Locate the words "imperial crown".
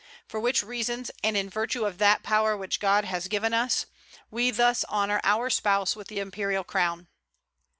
6.19-7.07